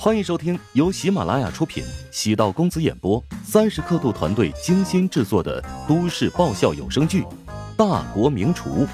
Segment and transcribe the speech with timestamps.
[0.00, 7.22] 欢迎收听由喜马拉雅出品、喜道公子演播、三十刻度团队精心制作的都市爆笑有声剧
[7.76, 8.86] 《大国名厨》，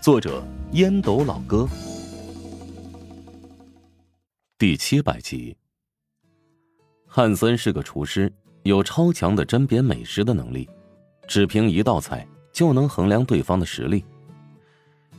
[0.00, 0.42] 作者
[0.72, 1.68] 烟斗老哥，
[4.56, 5.54] 第七百集。
[7.06, 10.66] 汉森是个厨师，有超强的甄别美食的能力，
[11.26, 14.02] 只凭一道菜就能衡量对方的实力。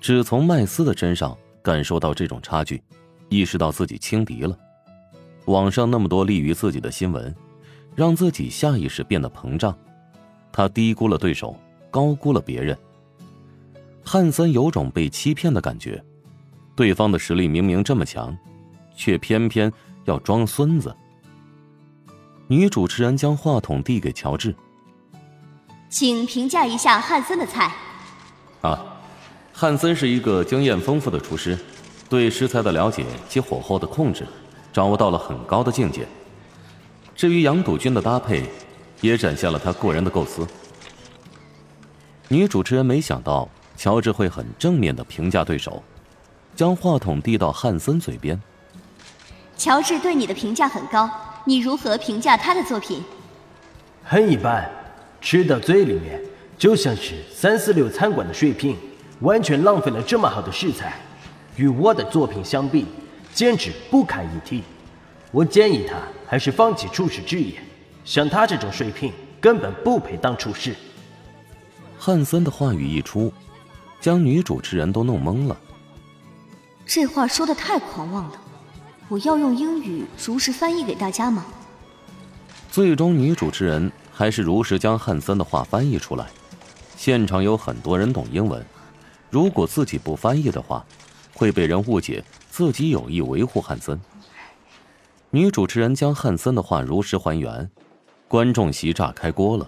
[0.00, 2.82] 只从麦斯的身上感受到这种差距，
[3.28, 4.58] 意识到自己轻敌了。
[5.46, 7.34] 网上那么多利于自己的新闻，
[7.94, 9.76] 让自己下意识变得膨胀。
[10.52, 11.56] 他低估了对手，
[11.90, 12.76] 高估了别人。
[14.04, 16.02] 汉森有种被欺骗的感觉，
[16.76, 18.36] 对方的实力明明这么强，
[18.94, 19.72] 却偏偏
[20.04, 20.94] 要装孙子。
[22.48, 24.54] 女主持人将话筒递给乔治，
[25.88, 27.72] 请评价一下汉森的菜。
[28.60, 28.84] 啊，
[29.52, 31.58] 汉森是一个经验丰富的厨师，
[32.10, 34.26] 对食材的了解及火候的控制。
[34.72, 36.06] 掌握到了很高的境界。
[37.14, 38.42] 至于杨笃君的搭配，
[39.02, 40.46] 也展现了他过人的构思。
[42.28, 43.46] 女主持人没想到
[43.76, 45.82] 乔治会很正面的评价对手，
[46.56, 48.40] 将话筒递到汉森嘴边。
[49.58, 51.08] 乔治对你的评价很高，
[51.44, 53.02] 你如何评价他的作品？
[54.02, 54.68] 很一般，
[55.20, 56.18] 吃到嘴里面
[56.56, 58.76] 就像是三四六餐馆的水平，
[59.20, 60.94] 完全浪费了这么好的食材。
[61.56, 62.86] 与我的作品相比。
[63.34, 64.62] 简直不堪一提，
[65.32, 67.54] 我建议他还是放弃厨师职业。
[68.04, 70.74] 像他这种水平，根本不配当厨师。
[71.98, 73.32] 汉森的话语一出，
[74.00, 75.56] 将女主持人都弄懵了。
[76.84, 78.32] 这话说的太狂妄了，
[79.08, 81.46] 我要用英语如实翻译给大家吗？
[82.70, 86.26] 最终，女主持人还是如实将汉森的话翻译出来。
[86.96, 88.64] 现场有很多人懂英文，
[89.30, 90.84] 如果自己不翻译的话，
[91.32, 92.22] 会被人误解。
[92.50, 93.98] 自己有意维护汉森。
[95.34, 97.70] 女主持人将汉森的话如实还原，
[98.28, 99.66] 观众席炸开锅了。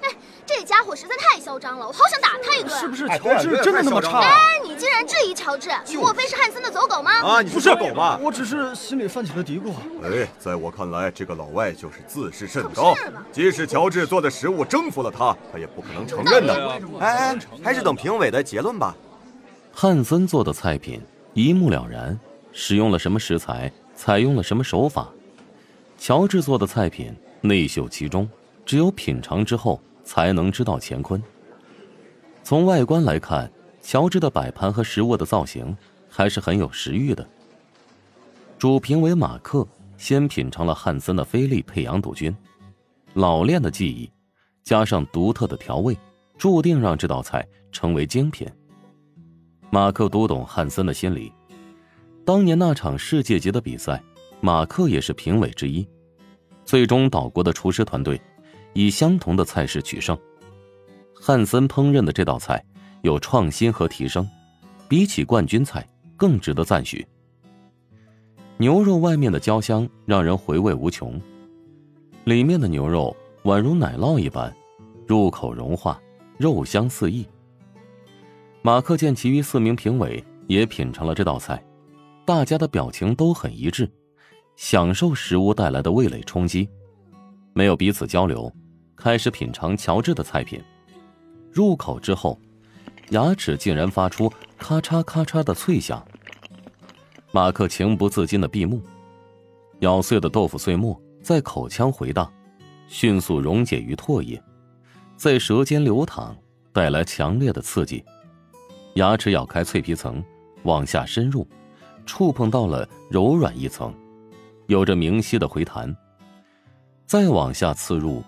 [0.00, 0.08] 哎，
[0.46, 2.70] 这家伙实在太嚣张了，我好想打他一顿。
[2.80, 4.20] 是不是乔治真的那么差？
[4.20, 5.68] 哎，你竟然质疑乔治？
[5.94, 7.10] 莫非是汉森的走狗吗？
[7.20, 8.18] 啊，你不是狗吧？
[8.22, 9.74] 我只是心里泛起了嘀咕。
[10.02, 12.94] 哎，在我看来，这个老外就是自视甚高。
[13.30, 16.80] 即使乔治做的食物征服了他，他也不可能承认的。
[16.98, 18.96] 哎，还是等评委的结论吧。
[19.70, 20.98] 汉森做的菜品。
[21.34, 22.18] 一目了然，
[22.52, 23.70] 使用了什么食材，
[24.00, 25.10] 采用了什么手法。
[25.98, 28.26] 乔治做的菜品内秀其中，
[28.64, 31.22] 只有品尝之后才能知道乾坤。
[32.42, 33.52] 从外观来看，
[33.82, 35.76] 乔治的摆盘和食物的造型
[36.08, 37.28] 还是很有食欲的。
[38.58, 39.68] 主评委马克
[39.98, 42.34] 先品尝了汉森的菲力配羊肚菌，
[43.12, 44.10] 老练的技艺，
[44.64, 45.94] 加上独特的调味，
[46.38, 48.48] 注定让这道菜成为精品。
[49.68, 51.30] 马克读懂汉森的心理。
[52.24, 54.02] 当年那场世界级的比赛，
[54.40, 55.86] 马克也是评委之一。
[56.64, 58.20] 最终，岛国的厨师团队
[58.74, 60.16] 以相同的菜式取胜。
[61.14, 62.64] 汉森烹饪的这道菜
[63.02, 64.28] 有创新和提升，
[64.88, 65.86] 比起冠军菜
[66.16, 67.06] 更值得赞许。
[68.56, 71.20] 牛肉外面的焦香让人回味无穷，
[72.24, 74.54] 里面的牛肉宛如奶酪一般，
[75.06, 76.00] 入口融化，
[76.38, 77.26] 肉香四溢。
[78.62, 81.62] 马克见其余四名评委也品尝了这道菜，
[82.30, 83.90] 大家的表情都很一致，
[84.54, 86.68] 享受食物带来的味蕾冲击，
[87.54, 88.48] 没有彼此交流，
[88.94, 90.62] 开始品尝乔治的菜品。
[91.50, 92.38] 入口之后，
[93.08, 96.06] 牙齿竟然发出咔嚓咔嚓的脆响。
[97.32, 98.80] 马克情不自禁的闭目，
[99.80, 102.32] 咬碎的豆腐碎末在口腔回荡，
[102.86, 104.40] 迅速溶解于唾液，
[105.16, 106.36] 在舌尖流淌，
[106.72, 108.04] 带来强烈的刺激。
[108.94, 110.22] 牙齿咬开脆皮层，
[110.62, 111.44] 往下深入，
[112.06, 113.94] 触碰到了柔软一层，
[114.66, 115.94] 有着明晰的回弹。
[117.06, 118.22] 再往下刺入，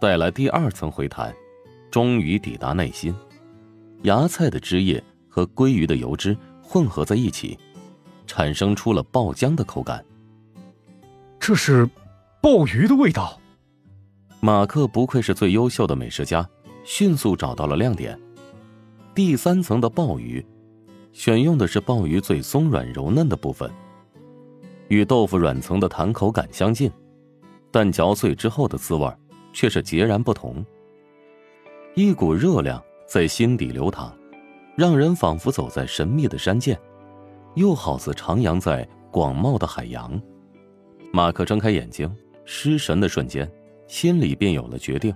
[0.00, 1.34] 带来第二层回弹，
[1.90, 3.14] 终于抵达内心。
[4.02, 7.58] 芽菜的汁液和鲑鱼的油脂混合在一起，
[8.26, 10.04] 产生出了爆浆的口感。
[11.38, 11.88] 这是
[12.40, 13.40] 鲍鱼的味道。
[14.40, 16.46] 马克不愧是最优秀的美食家，
[16.84, 18.18] 迅速找到了亮点。
[19.14, 20.44] 第三层的鲍鱼，
[21.14, 23.70] 选用的是鲍鱼最松软柔嫩的部分，
[24.88, 26.90] 与豆腐软层的弹口感相近，
[27.70, 29.08] 但嚼碎之后的滋味
[29.52, 30.66] 却是截然不同。
[31.94, 34.12] 一股热量在心底流淌，
[34.76, 36.76] 让人仿佛走在神秘的山涧，
[37.54, 40.20] 又好似徜徉在广袤的海洋。
[41.12, 42.12] 马克睁开眼睛，
[42.44, 43.48] 失神的瞬间，
[43.86, 45.14] 心里便有了决定。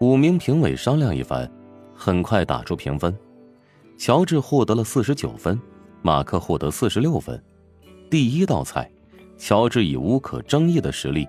[0.00, 1.48] 五名评委商量一番。
[1.96, 3.16] 很快打出评分，
[3.96, 5.60] 乔治获得了四十九分，
[6.02, 7.42] 马克获得四十六分。
[8.10, 8.90] 第一道菜
[9.38, 11.26] 乔治以无可争议的实力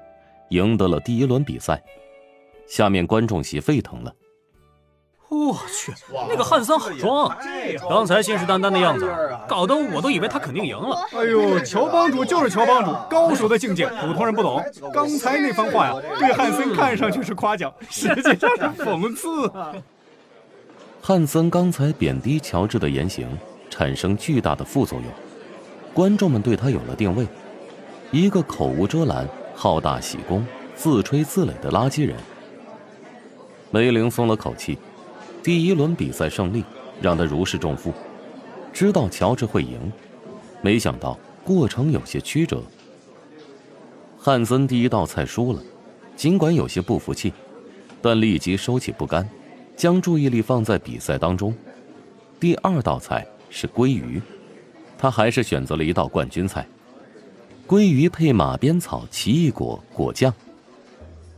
[0.49, 1.81] 赢得了第一轮比赛。
[2.67, 4.13] 下面观众席沸腾了。
[5.27, 5.91] 我去，
[6.29, 7.37] 那个汉森好装啊！
[7.89, 9.11] 刚才信誓旦旦的样子，
[9.47, 10.97] 搞得我都以为他肯定赢了。
[11.13, 14.63] 哎呦，乔帮主就是乔帮主，高手的境界，普通人不懂。
[14.93, 19.73] 刚才那番话呀，对汉森看上去是夸奖， 实际上是 讽刺啊。
[21.07, 23.27] 汉森刚才贬低乔治的言行，
[23.69, 25.07] 产生巨大的副作用，
[25.93, 27.27] 观众们对他有了定位，
[28.11, 30.43] 一个口无遮拦、好大喜功、
[30.73, 32.17] 自吹自擂的垃圾人。
[33.69, 34.79] 梅林松了口气。
[35.43, 36.63] 第一轮比赛胜利
[36.99, 37.93] 让他如释重负，
[38.73, 39.79] 知道乔治会赢，
[40.63, 42.63] 没想到过程有些曲折。
[44.17, 45.61] 汉森第一道菜输了，
[46.15, 47.31] 尽管有些不服气，
[48.01, 49.29] 但立即收起不甘，
[49.75, 51.53] 将注意力放在比赛当中。
[52.39, 54.21] 第二道菜是鲑鱼，
[54.97, 56.67] 他还是选择了一道冠军菜——
[57.67, 60.33] 鲑鱼配马鞭草奇异果果酱。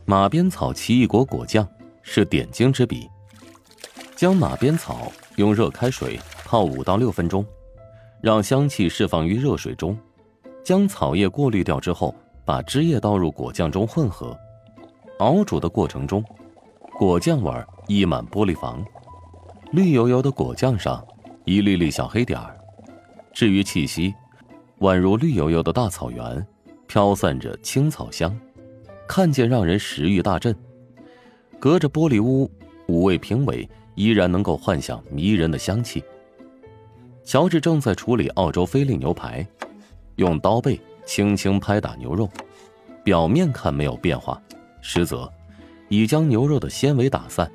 [0.04, 1.66] 马鞭草奇异果果酱
[2.02, 3.08] 是点睛之笔。
[4.16, 7.46] 将马鞭草用热开水泡五到六分钟，
[8.20, 9.96] 让香气释放于热水中，
[10.64, 12.12] 将草叶过滤掉之后，
[12.44, 14.36] 把汁液倒入果酱中混合。
[15.20, 16.24] 熬煮的过程中，
[16.98, 18.84] 果酱味儿溢满玻璃房，
[19.72, 21.04] 绿油油的果酱上
[21.44, 22.56] 一粒粒小黑点儿。
[23.32, 24.14] 至于气息，
[24.78, 26.46] 宛如绿油油的大草原，
[26.86, 28.38] 飘散着青草香，
[29.08, 30.54] 看见让人食欲大振。
[31.58, 32.48] 隔着玻璃屋，
[32.86, 33.68] 五位评委。
[33.98, 36.04] 依然能够幻想迷人的香气。
[37.24, 39.44] 乔治正在处理澳洲菲力牛排，
[40.14, 42.30] 用刀背轻轻拍打牛肉，
[43.02, 44.40] 表面看没有变化，
[44.80, 45.28] 实则
[45.88, 47.50] 已将牛肉的纤维打散。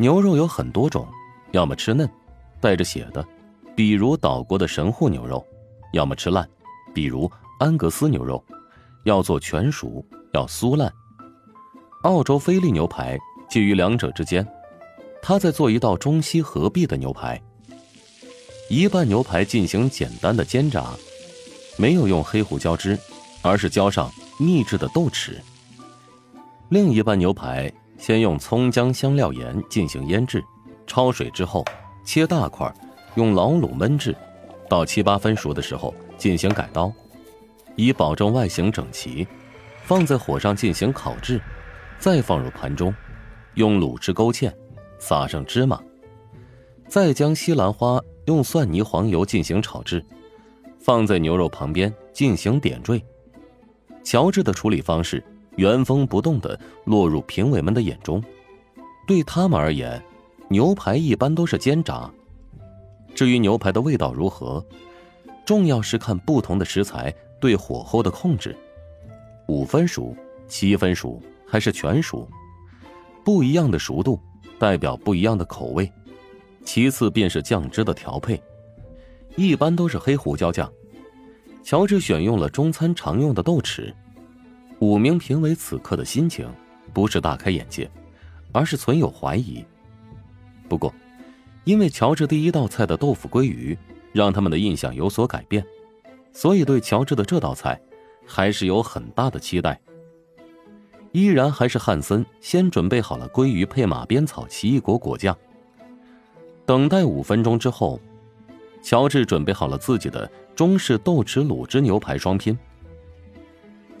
[0.00, 1.06] 牛肉有很多种，
[1.50, 2.08] 要么吃嫩，
[2.58, 3.22] 带着血的，
[3.76, 5.44] 比如岛国的神户牛肉；
[5.92, 6.48] 要么吃烂，
[6.94, 8.42] 比如安格斯牛肉，
[9.04, 10.02] 要做全熟，
[10.32, 10.90] 要酥烂。
[12.04, 13.18] 澳洲菲力牛排
[13.50, 14.46] 介于两者之间。
[15.20, 17.38] 他在做一道中西合璧的牛排。
[18.70, 20.86] 一半牛排进行简单的煎炸，
[21.76, 22.98] 没有用黑胡椒汁，
[23.42, 25.36] 而是浇上秘制的豆豉。
[26.70, 27.70] 另一半牛排
[28.00, 30.42] 先用葱姜香料盐进行腌制，
[30.86, 31.62] 焯水之后
[32.02, 32.72] 切大块，
[33.14, 34.16] 用老卤焖制，
[34.70, 36.90] 到七八分熟的时候进行改刀，
[37.76, 39.28] 以保证外形整齐，
[39.84, 41.38] 放在火上进行烤制，
[41.98, 42.92] 再放入盘中，
[43.54, 44.50] 用卤汁勾芡。
[45.02, 45.80] 撒上芝麻，
[46.86, 50.04] 再将西兰花用蒜泥、黄油进行炒制，
[50.78, 53.02] 放在牛肉旁边进行点缀。
[54.04, 55.24] 乔治的处理方式
[55.56, 58.22] 原封不动的落入评委们的眼中。
[59.06, 60.02] 对他们而言，
[60.48, 62.10] 牛排一般都是煎炸。
[63.14, 64.64] 至于牛排的味道如何，
[65.44, 68.56] 重要是看不同的食材对火候的控制。
[69.48, 70.14] 五分熟、
[70.46, 72.28] 七分熟还是全熟，
[73.24, 74.20] 不一样的熟度。
[74.58, 75.90] 代表不一样的口味，
[76.66, 78.38] 其次便是酱汁的调配，
[79.34, 80.70] 一般都是黑胡椒酱。
[81.62, 83.90] 乔治选用了中餐常用的豆豉。
[84.80, 86.48] 五名评委此刻的心情
[86.92, 87.88] 不是大开眼界，
[88.50, 89.64] 而是存有怀疑。
[90.68, 90.92] 不过，
[91.64, 93.76] 因为乔治第一道菜的豆腐鲑鱼
[94.12, 95.64] 让他们的印象有所改变，
[96.32, 97.78] 所以对乔治的这道菜
[98.26, 99.78] 还是有很大的期待。
[101.12, 105.36] 依然还是汉森先准备好了鲑鱼配马鞭草奇异果果酱。
[106.64, 108.00] 等待五分钟之后，
[108.80, 112.56] 乔治准备好了自己的中式豆豉卤汁牛排双拼。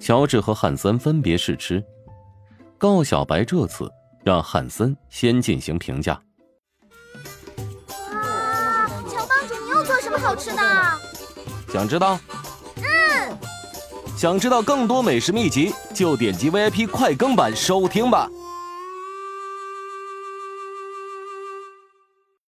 [0.00, 1.84] 乔治和汉森分别试吃，
[2.78, 3.88] 高小白这次
[4.24, 6.20] 让汉森先进行评价。
[8.10, 10.62] 哇，乔帮主，你又做什么好吃的？
[11.70, 12.18] 想知道？
[12.76, 13.38] 嗯
[14.16, 18.28] 想知道更多美食秘籍，就点击 VIP 快更版收听吧。